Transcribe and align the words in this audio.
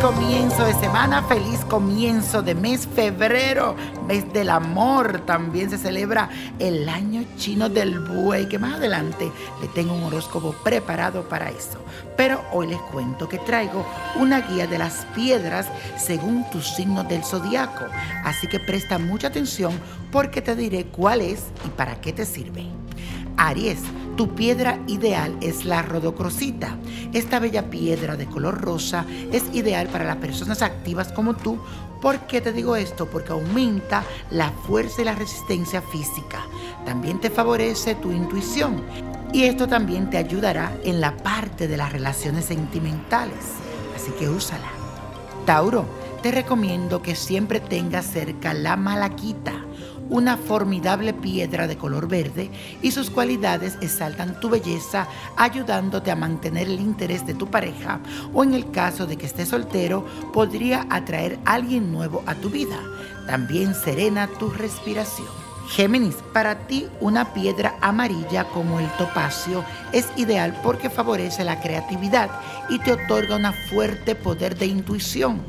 comienzo 0.00 0.64
de 0.64 0.72
semana, 0.74 1.22
feliz 1.24 1.60
comienzo 1.66 2.40
de 2.40 2.54
mes 2.54 2.86
febrero, 2.86 3.76
mes 4.06 4.32
del 4.32 4.48
amor. 4.48 5.20
También 5.26 5.68
se 5.68 5.76
celebra 5.76 6.30
el 6.58 6.88
año 6.88 7.24
chino 7.36 7.68
del 7.68 8.00
buey, 8.00 8.48
que 8.48 8.58
más 8.58 8.74
adelante 8.74 9.30
le 9.60 9.68
tengo 9.68 9.92
un 9.92 10.04
horóscopo 10.04 10.54
preparado 10.64 11.28
para 11.28 11.50
eso. 11.50 11.78
Pero 12.16 12.42
hoy 12.52 12.68
les 12.68 12.80
cuento 12.80 13.28
que 13.28 13.38
traigo 13.38 13.86
una 14.16 14.40
guía 14.40 14.66
de 14.66 14.78
las 14.78 15.04
piedras 15.14 15.66
según 15.98 16.48
tus 16.50 16.66
signos 16.68 17.06
del 17.06 17.22
zodiaco. 17.22 17.84
Así 18.24 18.46
que 18.46 18.60
presta 18.60 18.98
mucha 18.98 19.28
atención 19.28 19.78
porque 20.10 20.40
te 20.40 20.56
diré 20.56 20.86
cuál 20.86 21.20
es 21.20 21.44
y 21.66 21.68
para 21.68 22.00
qué 22.00 22.14
te 22.14 22.24
sirve. 22.24 22.83
Aries, 23.36 23.80
tu 24.16 24.34
piedra 24.34 24.78
ideal 24.86 25.36
es 25.40 25.64
la 25.64 25.82
rodocrosita. 25.82 26.76
Esta 27.12 27.40
bella 27.40 27.68
piedra 27.68 28.16
de 28.16 28.26
color 28.26 28.60
rosa 28.60 29.04
es 29.32 29.44
ideal 29.52 29.88
para 29.88 30.04
las 30.04 30.18
personas 30.18 30.62
activas 30.62 31.12
como 31.12 31.34
tú. 31.34 31.58
¿Por 32.00 32.20
qué 32.20 32.40
te 32.40 32.52
digo 32.52 32.76
esto? 32.76 33.06
Porque 33.06 33.32
aumenta 33.32 34.04
la 34.30 34.50
fuerza 34.50 35.02
y 35.02 35.06
la 35.06 35.14
resistencia 35.14 35.82
física. 35.82 36.46
También 36.84 37.20
te 37.20 37.30
favorece 37.30 37.96
tu 37.96 38.12
intuición. 38.12 38.82
Y 39.32 39.44
esto 39.44 39.66
también 39.66 40.10
te 40.10 40.18
ayudará 40.18 40.72
en 40.84 41.00
la 41.00 41.16
parte 41.16 41.66
de 41.66 41.76
las 41.76 41.92
relaciones 41.92 42.44
sentimentales. 42.44 43.54
Así 43.96 44.12
que 44.12 44.28
úsala. 44.28 44.68
Tauro, 45.44 45.86
te 46.22 46.30
recomiendo 46.30 47.02
que 47.02 47.16
siempre 47.16 47.58
tengas 47.58 48.06
cerca 48.06 48.54
la 48.54 48.76
malaquita 48.76 49.63
una 50.10 50.36
formidable 50.36 51.12
piedra 51.12 51.66
de 51.66 51.76
color 51.76 52.08
verde 52.08 52.50
y 52.82 52.90
sus 52.90 53.10
cualidades 53.10 53.78
exaltan 53.80 54.40
tu 54.40 54.48
belleza 54.48 55.06
ayudándote 55.36 56.10
a 56.10 56.16
mantener 56.16 56.68
el 56.68 56.80
interés 56.80 57.26
de 57.26 57.34
tu 57.34 57.48
pareja 57.48 58.00
o 58.32 58.42
en 58.42 58.54
el 58.54 58.70
caso 58.70 59.06
de 59.06 59.16
que 59.16 59.26
estés 59.26 59.48
soltero 59.48 60.04
podría 60.32 60.86
atraer 60.90 61.38
a 61.44 61.54
alguien 61.54 61.92
nuevo 61.92 62.22
a 62.26 62.34
tu 62.34 62.50
vida. 62.50 62.78
También 63.26 63.74
serena 63.74 64.28
tu 64.38 64.50
respiración. 64.50 65.43
Géminis, 65.68 66.16
para 66.32 66.66
ti 66.66 66.88
una 67.00 67.32
piedra 67.32 67.76
amarilla 67.80 68.44
como 68.44 68.80
el 68.80 68.88
topacio 68.98 69.64
es 69.92 70.08
ideal 70.16 70.58
porque 70.62 70.90
favorece 70.90 71.42
la 71.42 71.60
creatividad 71.60 72.30
y 72.68 72.78
te 72.78 72.92
otorga 72.92 73.36
un 73.36 73.52
fuerte 73.70 74.14
poder 74.14 74.56
de 74.56 74.66
intuición. 74.66 75.42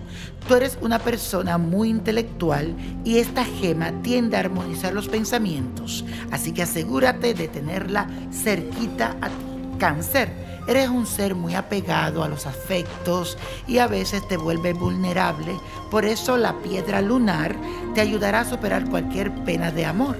Tú 0.47 0.55
eres 0.55 0.77
una 0.81 0.99
persona 0.99 1.57
muy 1.57 1.89
intelectual 1.89 2.75
y 3.03 3.17
esta 3.17 3.43
gema 3.43 3.91
tiende 4.03 4.37
a 4.37 4.41
armonizar 4.41 4.93
los 4.93 5.09
pensamientos, 5.09 6.05
así 6.31 6.53
que 6.53 6.63
asegúrate 6.63 7.33
de 7.33 7.47
tenerla 7.47 8.07
cerquita 8.31 9.15
a 9.21 9.27
ti. 9.27 9.45
Cáncer 9.77 10.29
Eres 10.67 10.89
un 10.89 11.05
ser 11.05 11.35
muy 11.35 11.53
apegado 11.53 12.23
a 12.23 12.27
los 12.27 12.47
afectos 12.47 13.37
y 13.67 13.77
a 13.77 13.87
veces 13.87 14.27
te 14.27 14.37
vuelve 14.37 14.73
vulnerable. 14.73 15.59
Por 15.91 16.05
eso 16.05 16.37
la 16.37 16.53
piedra 16.59 17.01
lunar 17.01 17.55
te 17.93 18.01
ayudará 18.01 18.41
a 18.41 18.49
superar 18.49 18.89
cualquier 18.89 19.33
pena 19.43 19.71
de 19.71 19.85
amor. 19.85 20.17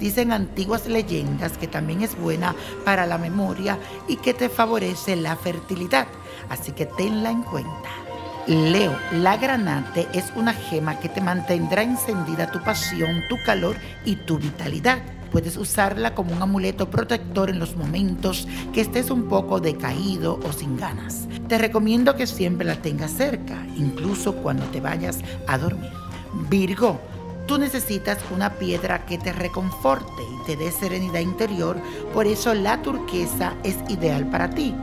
Dicen 0.00 0.32
antiguas 0.32 0.86
leyendas 0.86 1.56
que 1.56 1.68
también 1.68 2.02
es 2.02 2.18
buena 2.18 2.56
para 2.84 3.06
la 3.06 3.18
memoria 3.18 3.78
y 4.08 4.16
que 4.16 4.34
te 4.34 4.48
favorece 4.48 5.14
la 5.14 5.36
fertilidad. 5.36 6.08
Así 6.48 6.72
que 6.72 6.86
tenla 6.86 7.30
en 7.30 7.42
cuenta. 7.42 7.90
Leo, 8.46 8.98
la 9.12 9.36
granate 9.36 10.06
es 10.12 10.32
una 10.36 10.52
gema 10.52 10.98
que 10.98 11.08
te 11.08 11.20
mantendrá 11.20 11.82
encendida 11.82 12.50
tu 12.50 12.60
pasión, 12.62 13.22
tu 13.28 13.36
calor 13.46 13.76
y 14.04 14.16
tu 14.16 14.38
vitalidad 14.38 14.98
puedes 15.34 15.56
usarla 15.56 16.14
como 16.14 16.32
un 16.32 16.40
amuleto 16.40 16.88
protector 16.88 17.50
en 17.50 17.58
los 17.58 17.74
momentos 17.74 18.46
que 18.72 18.80
estés 18.80 19.10
un 19.10 19.24
poco 19.24 19.58
decaído 19.58 20.38
o 20.44 20.52
sin 20.52 20.76
ganas. 20.76 21.26
Te 21.48 21.58
recomiendo 21.58 22.14
que 22.14 22.28
siempre 22.28 22.64
la 22.64 22.76
tengas 22.76 23.10
cerca, 23.10 23.66
incluso 23.76 24.36
cuando 24.36 24.64
te 24.66 24.80
vayas 24.80 25.18
a 25.48 25.58
dormir. 25.58 25.90
Virgo, 26.48 27.00
Tú 27.46 27.58
necesitas 27.58 28.18
una 28.34 28.54
piedra 28.54 29.04
que 29.04 29.18
te 29.18 29.30
reconforte 29.30 30.22
y 30.22 30.46
te 30.46 30.56
dé 30.56 30.72
serenidad 30.72 31.20
interior, 31.20 31.76
por 32.14 32.26
eso 32.26 32.54
la 32.54 32.80
turquesa 32.80 33.52
es 33.64 33.76
ideal 33.90 34.30
para 34.30 34.48
ti. 34.48 34.74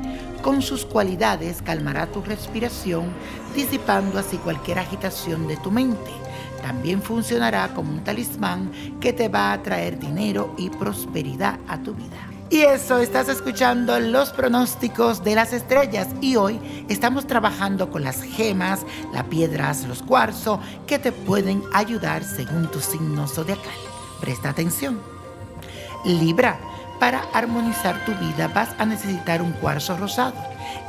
Con 0.44 0.61
sus 0.61 0.85
cualidades 0.85 1.63
calmará 1.63 2.06
tu 2.06 2.22
respiración, 2.22 3.06
disipando 3.56 4.19
así 4.19 4.38
cualquier 4.38 4.78
agitación 4.78 5.47
de 5.47 5.57
tu 5.57 5.72
mente. 5.72 6.11
También 6.61 7.01
funcionará 7.01 7.69
como 7.73 7.91
un 7.91 8.03
talismán 8.03 8.72
que 8.99 9.13
te 9.13 9.29
va 9.29 9.51
a 9.51 9.63
traer 9.63 9.99
dinero 9.99 10.53
y 10.57 10.69
prosperidad 10.69 11.59
a 11.67 11.81
tu 11.81 11.94
vida. 11.94 12.31
Y 12.51 12.63
eso, 12.63 12.99
estás 12.99 13.29
escuchando 13.29 13.97
los 13.99 14.31
pronósticos 14.31 15.23
de 15.23 15.35
las 15.35 15.53
estrellas 15.53 16.09
y 16.19 16.35
hoy 16.35 16.59
estamos 16.89 17.25
trabajando 17.25 17.89
con 17.89 18.03
las 18.03 18.22
gemas, 18.22 18.81
las 19.13 19.23
piedras, 19.23 19.88
los 19.88 20.03
cuarzos 20.03 20.59
que 20.85 20.99
te 20.99 21.13
pueden 21.13 21.63
ayudar 21.73 22.25
según 22.25 22.69
tu 22.69 22.81
signo 22.81 23.25
zodiacal. 23.25 23.72
Presta 24.19 24.49
atención. 24.49 24.99
Libra, 26.03 26.59
para 26.99 27.22
armonizar 27.33 28.03
tu 28.03 28.11
vida 28.16 28.49
vas 28.49 28.69
a 28.78 28.85
necesitar 28.85 29.41
un 29.41 29.53
cuarzo 29.53 29.95
rosado. 29.95 30.35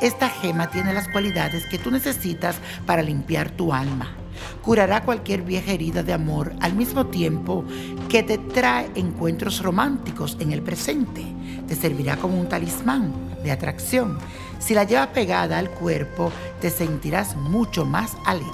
Esta 0.00 0.28
gema 0.28 0.68
tiene 0.68 0.92
las 0.92 1.06
cualidades 1.08 1.64
que 1.70 1.78
tú 1.78 1.92
necesitas 1.92 2.56
para 2.86 3.02
limpiar 3.02 3.50
tu 3.50 3.72
alma 3.72 4.16
curará 4.62 5.02
cualquier 5.02 5.42
vieja 5.42 5.72
herida 5.72 6.02
de 6.02 6.12
amor 6.12 6.52
al 6.60 6.74
mismo 6.74 7.06
tiempo 7.06 7.64
que 8.08 8.22
te 8.22 8.38
trae 8.38 8.90
encuentros 8.94 9.62
románticos 9.62 10.36
en 10.40 10.52
el 10.52 10.62
presente. 10.62 11.24
Te 11.66 11.74
servirá 11.76 12.16
como 12.16 12.38
un 12.40 12.48
talismán 12.48 13.12
de 13.42 13.52
atracción. 13.52 14.18
Si 14.58 14.74
la 14.74 14.84
llevas 14.84 15.08
pegada 15.08 15.58
al 15.58 15.70
cuerpo, 15.70 16.30
te 16.60 16.70
sentirás 16.70 17.36
mucho 17.36 17.84
más 17.84 18.16
alegre. 18.24 18.52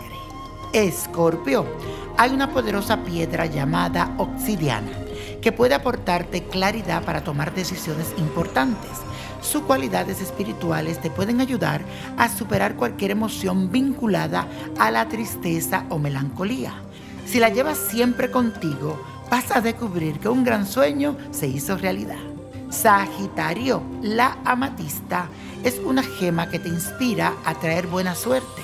Escorpio, 0.73 1.67
hay 2.17 2.31
una 2.31 2.53
poderosa 2.53 3.05
piedra 3.05 3.47
llamada 3.47 4.15
obsidiana 4.19 4.91
que 5.41 5.53
puede 5.53 5.75
aportarte 5.75 6.45
claridad 6.45 7.05
para 7.05 7.23
tomar 7.23 7.55
decisiones 7.55 8.13
importantes 8.19 8.91
sus 9.41 9.63
cualidades 9.63 10.21
espirituales 10.21 11.01
te 11.01 11.11
pueden 11.11 11.41
ayudar 11.41 11.83
a 12.17 12.29
superar 12.29 12.75
cualquier 12.77 13.13
emoción 13.13 13.71
vinculada 13.71 14.47
a 14.79 14.91
la 14.91 15.09
tristeza 15.09 15.85
o 15.89 15.99
melancolía. 15.99 16.73
Si 17.27 17.39
la 17.39 17.49
llevas 17.49 17.79
siempre 17.79 18.31
contigo, 18.31 19.01
vas 19.31 19.51
a 19.55 19.61
descubrir 19.61 20.19
que 20.19 20.29
un 20.29 20.45
gran 20.45 20.67
sueño 20.67 21.17
se 21.31 21.47
hizo 21.47 21.77
realidad. 21.77 22.17
Sagitario, 22.71 23.83
la 24.03 24.39
amatista, 24.45 25.29
es 25.65 25.79
una 25.85 26.03
gema 26.03 26.49
que 26.49 26.59
te 26.59 26.69
inspira 26.69 27.35
a 27.45 27.55
traer 27.55 27.87
buena 27.87 28.15
suerte. 28.15 28.63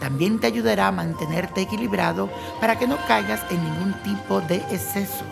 También 0.00 0.38
te 0.38 0.46
ayudará 0.46 0.88
a 0.88 0.92
mantenerte 0.92 1.62
equilibrado 1.62 2.28
para 2.60 2.78
que 2.78 2.86
no 2.86 2.96
caigas 3.06 3.40
en 3.50 3.62
ningún 3.64 3.94
tipo 4.02 4.40
de 4.42 4.56
exceso. 4.56 5.24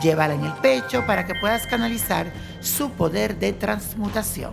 Llévala 0.00 0.34
en 0.34 0.44
el 0.44 0.52
pecho 0.54 1.04
para 1.06 1.26
que 1.26 1.34
puedas 1.34 1.66
canalizar 1.66 2.32
su 2.60 2.90
poder 2.90 3.38
de 3.38 3.52
transmutación. 3.52 4.52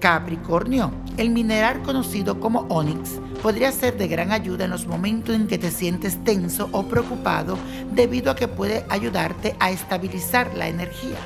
Capricornio, 0.00 0.92
el 1.16 1.30
mineral 1.30 1.82
conocido 1.82 2.38
como 2.40 2.60
onix 2.68 3.18
podría 3.42 3.72
ser 3.72 3.96
de 3.96 4.08
gran 4.08 4.32
ayuda 4.32 4.64
en 4.64 4.70
los 4.70 4.86
momentos 4.86 5.34
en 5.34 5.46
que 5.46 5.58
te 5.58 5.70
sientes 5.70 6.22
tenso 6.24 6.68
o 6.72 6.84
preocupado 6.84 7.56
debido 7.92 8.30
a 8.30 8.36
que 8.36 8.48
puede 8.48 8.84
ayudarte 8.88 9.56
a 9.58 9.70
estabilizar 9.70 10.54
la 10.54 10.68
energía. 10.68 11.18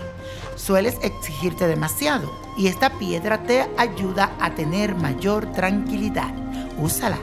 Sueles 0.56 0.97
exigirte 1.02 1.66
demasiado 1.66 2.30
y 2.56 2.66
esta 2.66 2.91
piedra 2.98 3.42
te 3.42 3.66
ayuda 3.76 4.32
a 4.41 4.54
tener 4.54 4.94
mayor 4.94 5.50
tranquilidad. 5.52 6.32
Úsala. 6.78 7.18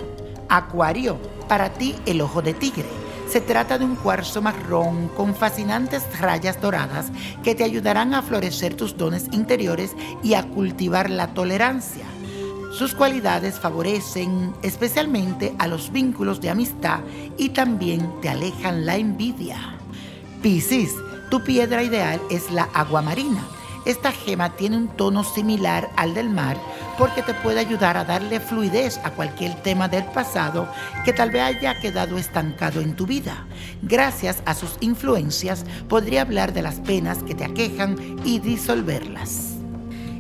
Acuario, 0.49 1.17
para 1.47 1.73
ti 1.73 1.95
el 2.05 2.21
ojo 2.21 2.41
de 2.41 2.53
tigre 2.53 3.06
se 3.29 3.41
trata 3.41 3.77
de 3.77 3.85
un 3.85 3.95
cuarzo 3.95 4.41
marrón 4.41 5.09
con 5.09 5.35
fascinantes 5.35 6.03
rayas 6.19 6.61
doradas 6.61 7.07
que 7.43 7.55
te 7.55 7.63
ayudarán 7.63 8.13
a 8.13 8.21
florecer 8.21 8.75
tus 8.75 8.97
dones 8.97 9.25
interiores 9.31 9.95
y 10.23 10.33
a 10.33 10.43
cultivar 10.43 11.09
la 11.09 11.33
tolerancia. 11.33 12.05
Sus 12.71 12.93
cualidades 12.93 13.59
favorecen 13.59 14.53
especialmente 14.61 15.53
a 15.57 15.67
los 15.67 15.91
vínculos 15.91 16.39
de 16.41 16.49
amistad 16.49 16.99
y 17.37 17.49
también 17.49 18.11
te 18.21 18.29
alejan 18.29 18.85
la 18.85 18.97
envidia. 18.97 19.57
Piscis, 20.41 20.93
tu 21.29 21.43
piedra 21.43 21.83
ideal 21.83 22.21
es 22.29 22.51
la 22.51 22.63
agua 22.73 23.01
marina 23.01 23.43
esta 23.87 24.11
gema 24.11 24.53
tiene 24.57 24.75
un 24.75 24.89
tono 24.89 25.23
similar 25.23 25.89
al 25.95 26.13
del 26.13 26.29
mar 26.29 26.57
porque 26.97 27.21
te 27.21 27.33
puede 27.33 27.61
ayudar 27.61 27.95
a 27.95 28.03
darle 28.03 28.41
fluidez 28.41 28.99
a 29.05 29.11
cualquier 29.11 29.55
tema 29.61 29.87
del 29.87 30.03
pasado 30.03 30.67
que 31.05 31.13
tal 31.13 31.31
vez 31.31 31.43
haya 31.43 31.79
quedado 31.79 32.17
estancado 32.17 32.81
en 32.81 32.97
tu 32.97 33.05
vida. 33.05 33.47
Gracias 33.81 34.43
a 34.45 34.55
sus 34.55 34.75
influencias 34.81 35.63
podría 35.87 36.23
hablar 36.23 36.51
de 36.51 36.63
las 36.63 36.81
penas 36.81 37.23
que 37.23 37.33
te 37.33 37.45
aquejan 37.45 37.95
y 38.25 38.39
disolverlas. 38.39 39.53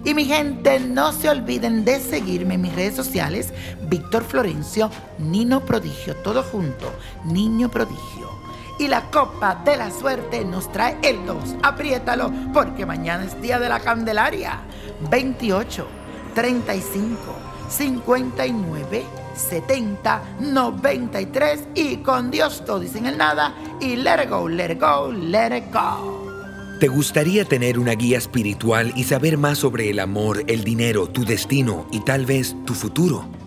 Y 0.05 0.13
mi 0.13 0.23
gente, 0.23 0.79
no 0.79 1.11
se 1.11 1.27
olviden 1.27 1.83
de 1.83 1.99
seguirme 1.99 2.53
en 2.53 2.61
mis 2.61 2.73
redes 2.73 2.95
sociales, 2.95 3.51
Víctor 3.89 4.23
Florencio, 4.23 4.89
Nino 5.19 5.59
Prodigio, 5.59 6.15
todo 6.15 6.41
junto, 6.41 6.93
Niño 7.25 7.69
Prodigio 7.69 8.46
y 8.79 8.87
la 8.87 9.09
copa 9.09 9.61
de 9.65 9.77
la 9.77 9.91
suerte 9.91 10.43
nos 10.45 10.71
trae 10.71 10.97
el 11.01 11.25
2. 11.25 11.55
Apriétalo 11.63 12.31
porque 12.53 12.85
mañana 12.85 13.25
es 13.25 13.39
día 13.41 13.59
de 13.59 13.69
la 13.69 13.79
Candelaria. 13.79 14.61
28, 15.09 15.87
35, 16.33 17.17
59, 17.69 19.03
70 19.35 20.21
93 20.39 21.67
y 21.75 21.97
con 21.97 22.31
Dios 22.31 22.63
todo 22.65 22.83
sin 22.83 23.05
el 23.05 23.17
nada 23.17 23.53
y 23.79 23.95
let 23.95 24.23
it 24.23 24.29
go, 24.29 24.47
let 24.47 24.71
it 24.71 24.79
go, 24.79 25.11
let 25.11 25.55
it 25.55 25.65
go. 25.71 26.27
¿Te 26.79 26.87
gustaría 26.87 27.43
tener 27.43 27.79
una 27.79 27.93
guía 27.93 28.19
espiritual 28.19 28.93
y 28.95 29.03
saber 29.03 29.37
más 29.37 29.57
sobre 29.57 29.89
el 29.89 29.99
amor, 29.99 30.43
el 30.45 30.63
dinero, 30.63 31.07
tu 31.07 31.25
destino 31.25 31.87
y 31.91 32.01
tal 32.01 32.27
vez 32.27 32.55
tu 32.65 32.75
futuro? 32.75 33.36